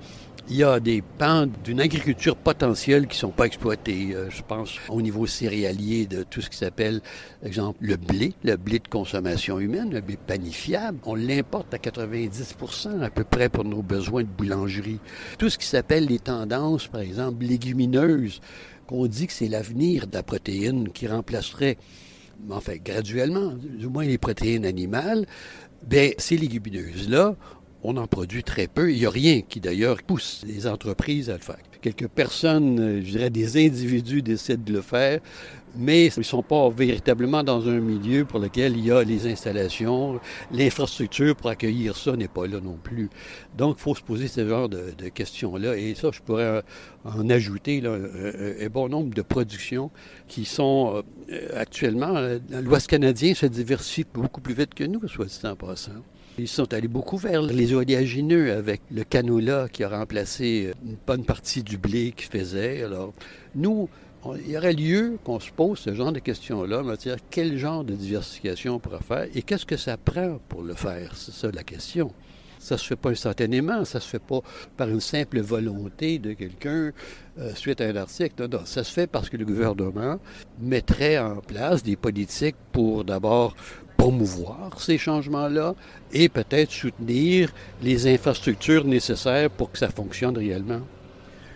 il 0.49 0.55
y 0.55 0.63
a 0.63 0.79
des 0.79 1.03
pans 1.03 1.47
d'une 1.63 1.79
agriculture 1.79 2.35
potentielle 2.35 3.05
qui 3.05 3.15
ne 3.17 3.19
sont 3.19 3.29
pas 3.29 3.45
exploités. 3.45 4.15
Euh, 4.15 4.29
je 4.31 4.41
pense 4.41 4.77
au 4.89 4.99
niveau 5.01 5.27
céréalier 5.27 6.07
de 6.07 6.23
tout 6.23 6.41
ce 6.41 6.49
qui 6.49 6.57
s'appelle, 6.57 7.01
exemple, 7.43 7.77
le 7.81 7.97
blé, 7.97 8.33
le 8.43 8.57
blé 8.57 8.79
de 8.79 8.87
consommation 8.87 9.59
humaine, 9.59 9.91
le 9.91 10.01
blé 10.01 10.17
panifiable. 10.17 10.97
On 11.05 11.13
l'importe 11.13 11.71
à 11.75 11.77
90% 11.77 13.01
à 13.01 13.09
peu 13.11 13.23
près 13.23 13.49
pour 13.49 13.63
nos 13.63 13.83
besoins 13.83 14.23
de 14.23 14.27
boulangerie. 14.27 14.99
Tout 15.37 15.49
ce 15.49 15.59
qui 15.59 15.67
s'appelle 15.67 16.07
les 16.07 16.19
tendances, 16.19 16.87
par 16.87 17.01
exemple, 17.01 17.45
légumineuses, 17.45 18.41
qu'on 18.87 19.05
dit 19.05 19.27
que 19.27 19.33
c'est 19.33 19.49
l'avenir 19.49 20.07
de 20.07 20.15
la 20.15 20.23
protéine 20.23 20.89
qui 20.89 21.07
remplacerait 21.07 21.77
enfin 22.49 22.73
graduellement, 22.83 23.53
du 23.53 23.87
moins 23.87 24.05
les 24.05 24.17
protéines 24.17 24.65
animales, 24.65 25.25
bien, 25.85 26.11
ces 26.17 26.37
légumineuses-là, 26.37 27.35
on 27.83 27.97
en 27.97 28.07
produit 28.07 28.43
très 28.43 28.67
peu. 28.67 28.91
Il 28.91 28.99
n'y 28.99 29.05
a 29.05 29.09
rien 29.09 29.41
qui, 29.41 29.59
d'ailleurs, 29.59 30.01
pousse 30.03 30.43
les 30.45 30.67
entreprises 30.67 31.29
à 31.29 31.33
le 31.33 31.39
faire. 31.39 31.59
quelques 31.81 32.07
personnes, 32.07 33.01
je 33.03 33.11
dirais 33.11 33.29
des 33.29 33.65
individus 33.65 34.21
décident 34.21 34.63
de 34.63 34.73
le 34.73 34.81
faire, 34.81 35.21
mais 35.75 36.07
ils 36.07 36.19
ne 36.19 36.23
sont 36.23 36.43
pas 36.43 36.69
véritablement 36.69 37.43
dans 37.43 37.67
un 37.69 37.79
milieu 37.79 38.25
pour 38.25 38.39
lequel 38.39 38.75
il 38.75 38.85
y 38.85 38.91
a 38.91 39.03
les 39.03 39.27
installations, 39.27 40.19
l'infrastructure 40.51 41.35
pour 41.35 41.49
accueillir 41.49 41.95
ça 41.95 42.15
n'est 42.15 42.27
pas 42.27 42.47
là 42.47 42.59
non 42.59 42.77
plus. 42.81 43.09
Donc, 43.57 43.77
il 43.79 43.81
faut 43.81 43.95
se 43.95 44.01
poser 44.01 44.27
ce 44.27 44.47
genre 44.47 44.67
de, 44.67 44.91
questions-là. 45.13 45.77
Et 45.77 45.95
ça, 45.95 46.09
je 46.11 46.19
pourrais 46.21 46.63
en 47.05 47.29
ajouter 47.29 47.81
un, 47.85 48.67
bon 48.69 48.89
nombre 48.89 49.13
de 49.13 49.21
productions 49.21 49.91
qui 50.27 50.45
sont 50.45 51.03
euh, 51.31 51.49
actuellement, 51.55 52.15
euh, 52.15 52.39
l'Ouest 52.61 52.87
canadien 52.87 53.33
se 53.33 53.45
diversifie 53.45 54.05
beaucoup 54.13 54.41
plus 54.41 54.53
vite 54.53 54.73
que 54.73 54.83
nous, 54.83 55.07
soit 55.07 55.25
dit 55.25 55.39
en 55.47 55.55
passant. 55.55 55.91
Ils 56.39 56.47
sont 56.47 56.73
allés 56.73 56.87
beaucoup 56.87 57.17
vers 57.17 57.41
les 57.41 57.73
oléagineux 57.73 58.53
avec 58.53 58.81
le 58.91 59.03
canola 59.03 59.67
qui 59.67 59.83
a 59.83 59.89
remplacé 59.89 60.67
euh, 60.67 60.73
une 60.85 60.95
bonne 61.05 61.25
partie 61.25 61.63
du 61.63 61.77
blé 61.77 62.13
qu'ils 62.15 62.29
faisaient. 62.29 62.81
Alors, 62.81 63.13
nous, 63.55 63.89
il 64.45 64.51
y 64.51 64.57
aurait 64.57 64.73
lieu 64.73 65.17
qu'on 65.25 65.39
se 65.41 65.51
pose 65.51 65.79
ce 65.79 65.93
genre 65.93 66.13
de 66.13 66.19
questions-là, 66.19 66.83
dire 66.95 67.17
quel 67.29 67.57
genre 67.57 67.83
de 67.83 67.93
diversification 67.93 68.75
on 68.75 68.79
pourrait 68.79 69.03
faire 69.05 69.27
et 69.35 69.41
qu'est-ce 69.41 69.65
que 69.65 69.75
ça 69.75 69.97
prend 69.97 70.39
pour 70.47 70.61
le 70.61 70.75
faire? 70.75 71.11
C'est 71.15 71.33
ça 71.33 71.51
la 71.51 71.63
question. 71.63 72.13
Ça 72.57 72.77
se 72.77 72.85
fait 72.85 72.97
pas 72.97 73.09
instantanément, 73.09 73.83
ça 73.83 73.99
se 73.99 74.07
fait 74.07 74.19
pas 74.19 74.39
par 74.77 74.89
une 74.89 74.99
simple 74.99 75.39
volonté 75.41 76.19
de 76.19 76.33
quelqu'un 76.33 76.91
euh, 77.37 77.53
suite 77.55 77.81
à 77.81 77.85
un 77.85 77.95
article. 77.95 78.35
Non, 78.41 78.59
non, 78.59 78.65
ça 78.65 78.83
se 78.85 78.91
fait 78.91 79.07
parce 79.07 79.29
que 79.29 79.37
le 79.37 79.45
gouvernement 79.45 80.19
mettrait 80.59 81.17
en 81.17 81.37
place 81.37 81.83
des 81.83 81.95
politiques 81.95 82.57
pour 82.71 83.03
d'abord 83.03 83.55
promouvoir 83.99 84.79
ces 84.79 84.97
changements-là 84.97 85.75
et 86.13 86.29
peut-être 86.29 86.71
soutenir 86.71 87.51
les 87.83 88.07
infrastructures 88.07 88.85
nécessaires 88.85 89.49
pour 89.49 89.71
que 89.71 89.77
ça 89.77 89.89
fonctionne 89.89 90.37
réellement. 90.37 90.79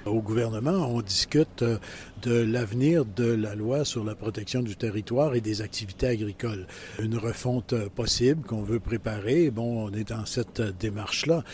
Au 0.06 0.22
gouvernement, 0.22 0.90
on 0.90 1.02
discute 1.02 1.62
euh, 1.62 1.78
de 2.24 2.34
l'avenir 2.34 3.06
de 3.06 3.24
la 3.24 3.56
loi 3.56 3.86
sur 3.86 4.04
la 4.04 4.16
protection 4.16 4.62
du 4.62 4.76
territoire 4.76 5.34
et 5.34 5.40
des 5.40 5.62
activités 5.62 6.08
agricoles. 6.08 6.68
Une 7.02 7.18
refonte 7.18 7.72
euh, 7.72 7.88
possible 7.88 8.46
qu'on 8.46 8.64
veut 8.64 8.82
préparer. 8.82 9.50
Bon, 9.50 9.88
on 9.88 9.94
est 9.94 10.10
dans 10.10 10.26
cette 10.26 10.60
euh, 10.60 10.72
démarche-là. 10.78 11.46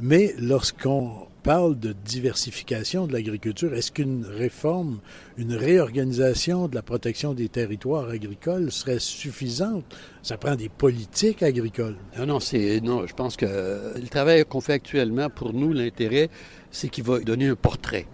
Mais 0.00 0.34
lorsqu'on 0.38 1.26
parle 1.42 1.78
de 1.78 1.92
diversification 1.92 3.06
de 3.06 3.12
l'agriculture, 3.12 3.74
est-ce 3.74 3.92
qu'une 3.92 4.24
réforme, 4.24 5.00
une 5.36 5.54
réorganisation 5.54 6.66
de 6.66 6.74
la 6.74 6.82
protection 6.82 7.34
des 7.34 7.50
territoires 7.50 8.08
agricoles 8.08 8.72
serait 8.72 9.00
suffisante? 9.00 9.84
Ça 10.22 10.38
prend 10.38 10.56
des 10.56 10.70
politiques 10.70 11.42
agricoles. 11.42 11.96
Non, 12.18 12.24
non, 12.24 12.40
c'est, 12.40 12.80
non, 12.80 13.06
je 13.06 13.14
pense 13.14 13.36
que 13.36 13.46
le 13.46 14.08
travail 14.08 14.46
qu'on 14.46 14.62
fait 14.62 14.72
actuellement, 14.72 15.28
pour 15.28 15.52
nous, 15.52 15.74
l'intérêt, 15.74 16.30
c'est 16.70 16.88
qu'il 16.88 17.04
va 17.04 17.20
donner 17.20 17.48
un 17.48 17.56
portrait. 17.56 18.06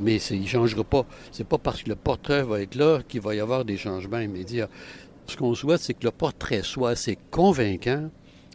Mais 0.00 0.16
il 0.16 0.42
ne 0.42 0.46
changera 0.46 0.84
pas. 0.84 1.06
C'est 1.30 1.46
pas 1.46 1.58
parce 1.58 1.82
que 1.82 1.90
le 1.90 1.96
portrait 1.96 2.42
va 2.42 2.60
être 2.60 2.74
là 2.74 3.00
qu'il 3.06 3.20
va 3.20 3.34
y 3.34 3.40
avoir 3.40 3.64
des 3.64 3.76
changements 3.76 4.18
immédiats. 4.18 4.68
Ce 5.26 5.36
qu'on 5.36 5.54
souhaite, 5.54 5.80
c'est 5.80 5.94
que 5.94 6.04
le 6.04 6.10
portrait 6.10 6.62
soit 6.62 6.90
assez 6.90 7.18
convaincant 7.30 8.10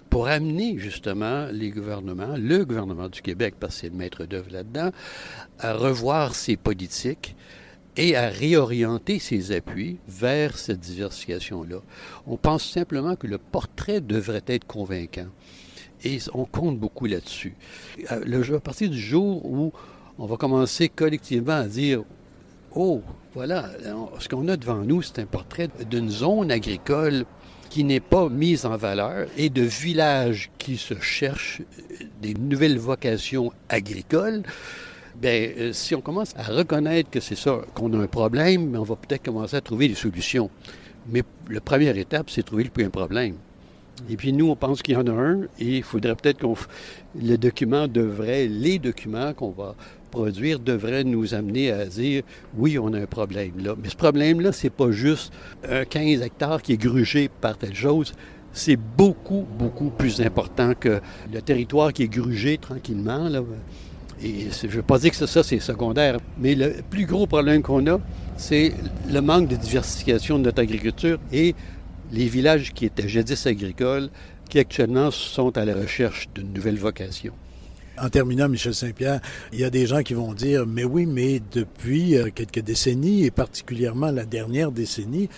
pour 0.09 0.27
amener 0.27 0.77
justement 0.77 1.47
les 1.51 1.69
gouvernements, 1.69 2.35
le 2.35 2.65
gouvernement 2.65 3.09
du 3.09 3.21
Québec, 3.21 3.55
parce 3.59 3.75
que 3.75 3.81
c'est 3.81 3.89
le 3.89 3.95
maître 3.95 4.25
d'œuvre 4.25 4.51
là-dedans, 4.51 4.91
à 5.59 5.73
revoir 5.73 6.33
ses 6.35 6.57
politiques 6.57 7.35
et 7.95 8.15
à 8.15 8.29
réorienter 8.29 9.19
ses 9.19 9.51
appuis 9.51 9.97
vers 10.07 10.57
cette 10.57 10.79
diversification-là. 10.79 11.81
On 12.27 12.37
pense 12.37 12.67
simplement 12.67 13.15
que 13.15 13.27
le 13.27 13.37
portrait 13.37 14.01
devrait 14.01 14.43
être 14.47 14.65
convaincant. 14.65 15.27
Et 16.03 16.19
on 16.33 16.45
compte 16.45 16.79
beaucoup 16.79 17.05
là-dessus. 17.05 17.55
Euh, 18.11 18.55
à 18.55 18.59
partir 18.59 18.89
du 18.89 18.99
jour 18.99 19.45
où 19.45 19.71
on 20.17 20.25
va 20.25 20.37
commencer 20.37 20.89
collectivement 20.89 21.53
à 21.53 21.67
dire 21.67 22.03
Oh, 22.75 23.01
voilà, 23.33 23.69
ce 24.19 24.29
qu'on 24.29 24.47
a 24.47 24.55
devant 24.55 24.83
nous, 24.83 25.01
c'est 25.01 25.19
un 25.19 25.25
portrait 25.25 25.69
d'une 25.89 26.09
zone 26.09 26.51
agricole 26.51 27.25
qui 27.69 27.83
n'est 27.83 27.99
pas 27.99 28.29
mise 28.29 28.65
en 28.65 28.75
valeur 28.77 29.27
et 29.37 29.49
de 29.49 29.61
villages 29.61 30.51
qui 30.57 30.77
se 30.77 30.95
cherchent 30.99 31.61
des 32.21 32.33
nouvelles 32.33 32.77
vocations 32.77 33.51
agricoles. 33.69 34.43
Bien, 35.15 35.49
euh, 35.57 35.73
si 35.73 35.95
on 35.95 36.01
commence 36.01 36.33
à 36.35 36.43
reconnaître 36.43 37.09
que 37.09 37.19
c'est 37.19 37.35
ça, 37.35 37.61
qu'on 37.73 37.93
a 37.93 37.97
un 37.97 38.07
problème, 38.07 38.75
on 38.75 38.83
va 38.83 38.95
peut-être 38.95 39.23
commencer 39.23 39.55
à 39.55 39.61
trouver 39.61 39.87
des 39.87 39.95
solutions. 39.95 40.49
Mais 41.07 41.23
la 41.49 41.61
première 41.61 41.97
étape, 41.97 42.29
c'est 42.29 42.43
trouver 42.43 42.63
le 42.63 42.89
problème. 42.89 43.35
Et 44.09 44.15
puis 44.15 44.33
nous, 44.33 44.49
on 44.49 44.55
pense 44.55 44.81
qu'il 44.81 44.93
y 44.93 44.97
en 44.97 45.07
a 45.07 45.11
un 45.11 45.41
et 45.59 45.77
il 45.77 45.83
faudrait 45.83 46.15
peut-être 46.15 46.39
qu'on... 46.39 46.55
Le 47.19 47.37
document 47.37 47.87
devrait, 47.87 48.47
les 48.47 48.79
documents 48.79 49.33
qu'on 49.33 49.49
va 49.49 49.75
produire 50.09 50.59
devraient 50.59 51.03
nous 51.03 51.33
amener 51.33 51.71
à 51.71 51.85
dire 51.85 52.23
oui, 52.57 52.77
on 52.79 52.93
a 52.93 52.99
un 52.99 53.05
problème 53.05 53.53
là. 53.57 53.75
Mais 53.81 53.89
ce 53.89 53.95
problème-là, 53.95 54.51
c'est 54.51 54.69
pas 54.69 54.91
juste 54.91 55.33
un 55.69 55.85
15 55.85 56.21
hectares 56.21 56.61
qui 56.61 56.73
est 56.73 56.81
grugé 56.81 57.29
par 57.41 57.57
telle 57.57 57.75
chose. 57.75 58.13
C'est 58.51 58.77
beaucoup, 58.77 59.45
beaucoup 59.57 59.89
plus 59.91 60.21
important 60.21 60.73
que 60.73 60.99
le 61.31 61.41
territoire 61.41 61.93
qui 61.93 62.03
est 62.03 62.07
grugé 62.07 62.57
tranquillement. 62.57 63.29
Là. 63.29 63.43
Et 64.21 64.47
je 64.51 64.67
ne 64.67 64.71
veux 64.71 64.81
pas 64.81 64.99
dire 64.99 65.11
que 65.11 65.25
ça, 65.25 65.43
c'est 65.43 65.59
secondaire, 65.59 66.17
mais 66.39 66.55
le 66.55 66.75
plus 66.89 67.05
gros 67.05 67.25
problème 67.25 67.61
qu'on 67.61 67.85
a, 67.87 67.99
c'est 68.35 68.73
le 69.09 69.21
manque 69.21 69.47
de 69.47 69.55
diversification 69.55 70.39
de 70.39 70.43
notre 70.43 70.61
agriculture 70.61 71.19
et 71.31 71.55
les 72.11 72.27
villages 72.27 72.73
qui 72.73 72.85
étaient 72.85 73.07
jadis 73.07 73.45
agricoles, 73.45 74.09
qui 74.49 74.59
actuellement 74.59 75.11
sont 75.11 75.57
à 75.57 75.65
la 75.65 75.75
recherche 75.75 76.27
d'une 76.33 76.51
nouvelle 76.53 76.77
vocation. 76.77 77.33
En 78.01 78.09
terminant, 78.09 78.47
Michel 78.47 78.73
Saint-Pierre, 78.73 79.19
il 79.51 79.59
y 79.59 79.63
a 79.63 79.69
des 79.69 79.85
gens 79.85 80.03
qui 80.03 80.13
vont 80.13 80.33
dire, 80.33 80.65
mais 80.65 80.85
oui, 80.85 81.05
mais 81.05 81.41
depuis 81.51 82.17
euh, 82.17 82.29
quelques 82.33 82.61
décennies, 82.61 83.25
et 83.25 83.31
particulièrement 83.31 84.09
la 84.11 84.25
dernière 84.25 84.71
décennie, 84.71 85.29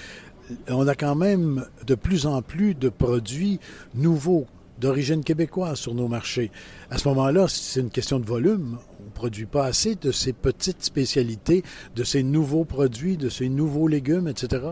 on 0.68 0.88
a 0.88 0.96
quand 0.96 1.16
même 1.16 1.66
de 1.88 1.96
plus 1.96 2.26
en 2.26 2.42
plus 2.42 2.76
de 2.76 2.90
produits 2.90 3.60
nouveaux 3.96 4.46
d'origine 4.80 5.24
québécoise 5.24 5.78
sur 5.78 5.94
nos 5.94 6.08
marchés. 6.08 6.52
À 6.90 6.98
ce 6.98 7.08
moment-là, 7.10 7.46
c'est 7.48 7.80
une 7.80 7.92
question 7.92 8.20
de 8.20 8.26
volume. 8.26 8.80
On 9.00 9.06
ne 9.06 9.10
produit 9.12 9.46
pas 9.46 9.66
assez 9.66 9.96
de 9.96 10.12
ces 10.12 10.34
petites 10.34 10.84
spécialités, 10.84 11.64
de 11.96 12.04
ces 12.04 12.24
nouveaux 12.24 12.66
produits, 12.66 13.16
de 13.16 13.30
ces 13.30 13.48
nouveaux 13.48 13.88
légumes, 13.88 14.28
etc. 14.28 14.64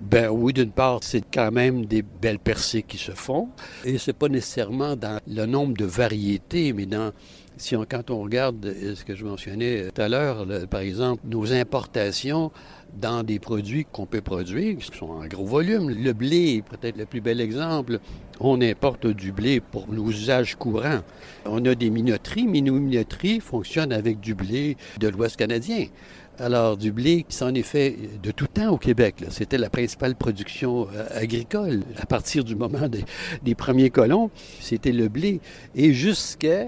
Ben 0.00 0.28
oui, 0.30 0.52
d'une 0.52 0.70
part, 0.70 1.00
c'est 1.02 1.22
quand 1.32 1.50
même 1.50 1.86
des 1.86 2.02
belles 2.02 2.38
percées 2.38 2.82
qui 2.82 2.98
se 2.98 3.12
font. 3.12 3.48
Et 3.84 3.98
c'est 3.98 4.12
pas 4.12 4.28
nécessairement 4.28 4.94
dans 4.94 5.20
le 5.26 5.44
nombre 5.44 5.76
de 5.76 5.84
variétés, 5.84 6.72
mais 6.72 6.86
dans 6.86 7.12
si 7.58 7.74
on, 7.74 7.84
quand 7.84 8.10
on 8.10 8.22
regarde 8.22 8.64
euh, 8.64 8.94
ce 8.94 9.04
que 9.04 9.16
je 9.16 9.24
mentionnais 9.24 9.90
tout 9.92 10.00
à 10.00 10.08
l'heure, 10.08 10.46
par 10.70 10.80
exemple, 10.80 11.22
nos 11.26 11.52
importations 11.52 12.52
dans 12.96 13.22
des 13.22 13.38
produits 13.38 13.84
qu'on 13.84 14.06
peut 14.06 14.20
produire, 14.20 14.78
qui 14.78 14.96
sont 14.96 15.10
en 15.10 15.26
gros 15.26 15.44
volume. 15.44 15.90
Le 15.90 16.12
blé 16.12 16.62
peut-être 16.62 16.96
le 16.96 17.04
plus 17.04 17.20
bel 17.20 17.40
exemple. 17.40 17.98
On 18.40 18.60
importe 18.62 19.06
du 19.08 19.32
blé 19.32 19.60
pour 19.60 19.88
nos 19.92 20.08
usages 20.08 20.54
courants. 20.54 21.00
On 21.44 21.64
a 21.64 21.74
des 21.74 21.90
minoteries, 21.90 22.46
mais 22.46 22.60
nos 22.60 22.78
minoteries 22.78 23.40
fonctionnent 23.40 23.92
avec 23.92 24.20
du 24.20 24.34
blé 24.34 24.76
de 25.00 25.08
l'Ouest 25.08 25.36
canadien. 25.36 25.86
Alors, 26.40 26.76
du 26.76 26.92
blé, 26.92 27.26
c'en 27.30 27.52
est 27.52 27.64
fait 27.64 27.96
de 28.22 28.30
tout 28.30 28.46
temps 28.46 28.70
au 28.70 28.78
Québec. 28.78 29.24
C'était 29.28 29.58
la 29.58 29.70
principale 29.70 30.14
production 30.14 30.86
euh, 30.94 31.04
agricole. 31.10 31.82
À 32.00 32.06
partir 32.06 32.44
du 32.44 32.54
moment 32.54 32.88
des, 33.42 33.54
premiers 33.56 33.90
colons, 33.90 34.30
c'était 34.60 34.92
le 34.92 35.08
blé. 35.08 35.40
Et 35.74 35.92
jusqu'à 35.92 36.66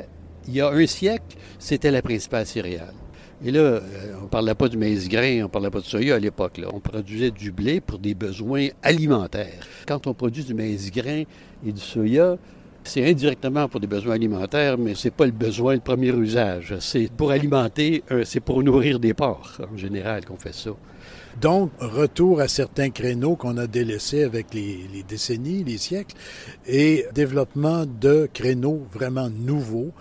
il 0.48 0.54
y 0.54 0.60
a 0.60 0.70
un 0.70 0.86
siècle, 0.86 1.36
c'était 1.60 1.92
la 1.92 2.02
principale 2.02 2.46
céréale. 2.46 2.94
Et 3.44 3.52
là, 3.52 3.60
euh, 3.60 3.80
on 4.18 4.24
ne 4.24 4.28
parlait 4.28 4.56
pas 4.56 4.68
du 4.68 4.76
maïs 4.76 5.08
grain, 5.08 5.38
on 5.38 5.44
ne 5.44 5.46
parlait 5.46 5.70
pas 5.70 5.80
de 5.80 5.84
soya 5.84 6.16
à 6.16 6.18
l'époque. 6.18 6.60
On 6.72 6.80
produisait 6.80 7.30
du 7.30 7.52
blé 7.52 7.80
pour 7.80 8.00
des 8.00 8.14
besoins 8.14 8.68
alimentaires. 8.82 9.68
Quand 9.86 10.08
on 10.08 10.14
produit 10.14 10.42
du 10.42 10.52
maïs 10.52 10.90
grain 10.90 11.22
et 11.64 11.70
du 11.70 11.80
soya, 11.80 12.38
c'est 12.84 13.08
indirectement 13.08 13.68
pour 13.68 13.80
des 13.80 13.87
besoins 13.87 14.14
alimentaires, 14.14 14.78
mais 14.78 14.94
ce 14.94 15.08
n'est 15.08 15.12
pas 15.12 15.26
le 15.26 15.32
besoin, 15.32 15.75
le 15.75 15.80
premier 15.80 16.10
usage. 16.10 16.75
C'est 16.80 17.10
pour 17.10 17.30
alimenter, 17.30 18.02
euh, 18.10 18.25
c'est 18.25 18.40
pour 18.40 18.62
nourrir 18.62 18.99
des 18.99 19.14
porcs, 19.14 19.60
en 19.72 19.76
général, 19.76 20.25
qu'on 20.25 20.37
fait 20.37 20.54
ça. 20.54 20.70
Donc, 21.40 21.70
retour 21.78 22.40
à 22.40 22.49
certains 22.49 22.90
créneaux 22.90 23.37
qu'on 23.37 23.56
a 23.56 23.66
délaissés 23.66 24.25
avec 24.25 24.52
les, 24.52 24.80
les, 24.92 25.02
décennies, 25.02 25.64
les 25.64 25.78
siècles, 25.78 26.16
et 26.66 27.06
développement 27.14 27.87
de 27.87 28.28
créneaux 28.32 28.87
vraiment 28.92 29.30
nouveaux 29.30 29.92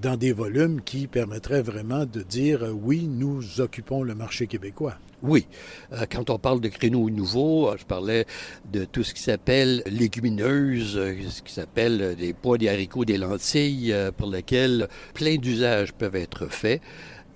dans 0.00 0.16
des 0.16 0.32
volumes 0.32 0.80
qui 0.82 1.06
permettraient 1.06 1.62
vraiment 1.62 2.04
de 2.04 2.22
dire 2.22 2.64
euh, 2.64 2.70
oui, 2.70 3.08
nous 3.08 3.60
occupons 3.60 4.02
le 4.02 4.14
marché 4.14 4.46
québécois. 4.46 4.94
Oui. 5.22 5.46
Euh, 5.92 6.06
quand 6.10 6.30
on 6.30 6.38
parle 6.38 6.60
de 6.60 6.68
créneaux 6.68 7.10
nouveaux, 7.10 7.68
euh, 7.68 7.76
je 7.78 7.84
parlais 7.84 8.26
de 8.72 8.84
tout 8.84 9.02
ce 9.02 9.14
qui 9.14 9.22
s'appelle 9.22 9.82
légumineuses, 9.86 10.94
ce 10.94 11.42
qui 11.42 11.52
s'appelle 11.52 12.16
des 12.16 12.32
pois, 12.32 12.58
des 12.58 12.68
haricots, 12.68 13.04
des 13.04 13.18
lentilles, 13.18 13.94
pour 14.16 14.30
lesquels 14.30 14.88
plein 15.14 15.36
d'usages 15.36 15.92
peuvent 15.92 16.16
être 16.16 16.46
faits 16.46 16.80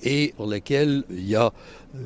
et 0.03 0.35
pour 0.37 0.47
lesquels 0.47 1.05
il 1.11 1.29
y 1.29 1.37
a, 1.37 1.53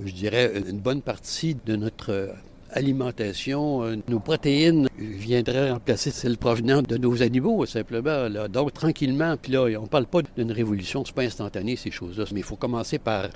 je 0.05 0.12
dirais, 0.12 0.53
une 0.69 0.79
bonne 0.79 1.03
partie 1.03 1.57
de 1.67 1.76
notre 1.76 2.35
alimentation, 2.73 3.82
euh, 3.82 3.96
nos 4.08 4.20
protéines 4.20 4.88
viendraient 4.99 5.70
remplacer 5.70 6.11
celles 6.11 6.38
provenant 6.38 6.82
de 6.82 6.96
nos 6.96 7.23
animaux, 7.23 7.64
simplement. 7.66 8.28
Donc, 8.49 8.73
tranquillement, 8.73 9.37
puis 9.40 9.52
là, 9.52 9.62
on 9.78 9.82
ne 9.82 9.87
parle 9.87 10.06
pas 10.06 10.20
d'une 10.37 10.52
révolution, 10.52 11.04
c'est 11.04 11.14
pas 11.14 11.23
instantané, 11.23 11.76
ces 11.76 11.90
choses-là, 11.90 12.25
mais 12.32 12.40
il 12.40 12.46
faut 12.46 12.56
commencer 12.56 12.99
par 12.99 13.28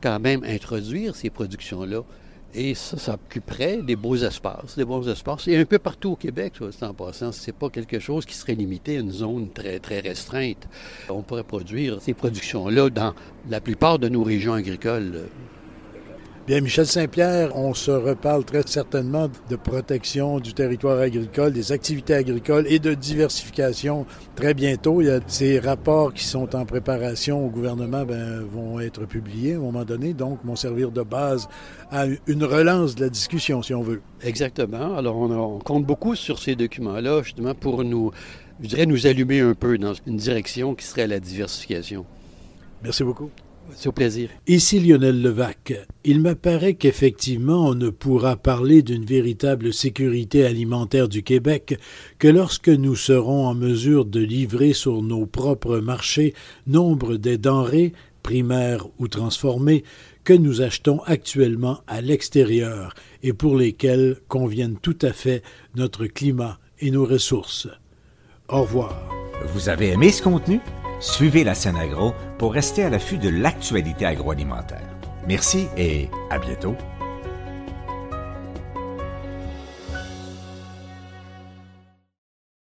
quand 0.00 0.20
même 0.20 0.44
introduire 0.44 1.16
ces 1.16 1.30
productions-là. 1.30 2.02
Et 2.54 2.74
ça, 2.74 2.96
ça 2.96 3.14
occuperait 3.14 3.82
des 3.82 3.96
beaux 3.96 4.16
espaces, 4.16 4.76
des 4.76 4.84
bons 4.84 5.06
espaces. 5.08 5.46
Et 5.46 5.56
un 5.56 5.66
peu 5.66 5.78
partout 5.78 6.12
au 6.12 6.16
Québec, 6.16 6.54
c'est 6.70 6.86
en 6.86 6.94
passant. 6.94 7.30
C'est 7.32 7.52
pas 7.52 7.68
quelque 7.68 7.98
chose 7.98 8.24
qui 8.24 8.34
serait 8.34 8.54
limité 8.54 8.96
à 8.96 9.00
une 9.00 9.10
zone 9.10 9.50
très, 9.50 9.78
très 9.78 10.00
restreinte. 10.00 10.66
On 11.10 11.22
pourrait 11.22 11.44
produire 11.44 12.00
ces 12.00 12.14
productions-là 12.14 12.88
dans 12.88 13.14
la 13.50 13.60
plupart 13.60 13.98
de 13.98 14.08
nos 14.08 14.22
régions 14.22 14.54
agricoles. 14.54 15.24
Bien, 16.46 16.60
Michel 16.60 16.86
Saint-Pierre, 16.86 17.56
on 17.56 17.74
se 17.74 17.90
reparle 17.90 18.44
très 18.44 18.62
certainement 18.64 19.28
de 19.50 19.56
protection 19.56 20.38
du 20.38 20.54
territoire 20.54 21.00
agricole, 21.00 21.52
des 21.52 21.72
activités 21.72 22.14
agricoles 22.14 22.66
et 22.68 22.78
de 22.78 22.94
diversification 22.94 24.06
très 24.36 24.54
bientôt. 24.54 25.00
Il 25.00 25.08
y 25.08 25.10
a 25.10 25.18
ces 25.26 25.58
rapports 25.58 26.14
qui 26.14 26.22
sont 26.22 26.54
en 26.54 26.64
préparation 26.64 27.44
au 27.44 27.50
gouvernement 27.50 28.04
ben, 28.04 28.44
vont 28.44 28.78
être 28.78 29.06
publiés 29.06 29.54
à 29.54 29.56
un 29.56 29.60
moment 29.60 29.84
donné, 29.84 30.14
donc 30.14 30.38
vont 30.44 30.54
servir 30.54 30.92
de 30.92 31.02
base 31.02 31.48
à 31.90 32.04
une 32.28 32.44
relance 32.44 32.94
de 32.94 33.00
la 33.00 33.08
discussion, 33.08 33.60
si 33.60 33.74
on 33.74 33.82
veut. 33.82 34.00
Exactement. 34.22 34.96
Alors, 34.96 35.16
on, 35.16 35.32
on 35.32 35.58
compte 35.58 35.84
beaucoup 35.84 36.14
sur 36.14 36.38
ces 36.38 36.54
documents-là, 36.54 37.22
justement, 37.24 37.56
pour 37.56 37.82
nous, 37.82 38.12
je 38.62 38.68
dirais, 38.68 38.86
nous 38.86 39.08
allumer 39.08 39.40
un 39.40 39.54
peu 39.54 39.78
dans 39.78 39.94
une 40.06 40.16
direction 40.16 40.76
qui 40.76 40.84
serait 40.84 41.08
la 41.08 41.18
diversification. 41.18 42.06
Merci 42.84 43.02
beaucoup. 43.02 43.30
C'est 43.74 43.88
au 43.88 43.92
plaisir. 43.92 44.30
Ici 44.46 44.80
Lionel 44.80 45.20
Levac. 45.20 45.74
Il 46.04 46.20
m'apparaît 46.20 46.74
qu'effectivement 46.74 47.68
on 47.68 47.74
ne 47.74 47.90
pourra 47.90 48.36
parler 48.36 48.82
d'une 48.82 49.04
véritable 49.04 49.72
sécurité 49.72 50.44
alimentaire 50.44 51.08
du 51.08 51.22
Québec 51.22 51.78
que 52.18 52.28
lorsque 52.28 52.68
nous 52.68 52.96
serons 52.96 53.46
en 53.46 53.54
mesure 53.54 54.04
de 54.04 54.20
livrer 54.20 54.72
sur 54.72 55.02
nos 55.02 55.26
propres 55.26 55.78
marchés 55.78 56.34
nombre 56.66 57.16
des 57.16 57.38
denrées, 57.38 57.92
primaires 58.22 58.86
ou 58.98 59.08
transformées, 59.08 59.84
que 60.24 60.32
nous 60.32 60.60
achetons 60.60 61.00
actuellement 61.04 61.80
à 61.86 62.00
l'extérieur 62.00 62.94
et 63.22 63.32
pour 63.32 63.56
lesquelles 63.56 64.16
conviennent 64.26 64.78
tout 64.80 64.98
à 65.02 65.12
fait 65.12 65.42
notre 65.76 66.06
climat 66.06 66.58
et 66.80 66.90
nos 66.90 67.04
ressources. 67.04 67.68
Au 68.48 68.62
revoir. 68.62 69.08
Vous 69.54 69.68
avez 69.68 69.88
aimé 69.88 70.10
ce 70.10 70.22
contenu? 70.22 70.60
Suivez 71.00 71.44
la 71.44 71.54
scène 71.54 71.76
agro 71.76 72.14
pour 72.38 72.52
rester 72.52 72.82
à 72.82 72.90
l'affût 72.90 73.18
de 73.18 73.28
l'actualité 73.28 74.06
agroalimentaire. 74.06 74.88
Merci 75.26 75.68
et 75.76 76.08
à 76.30 76.38
bientôt. 76.38 76.74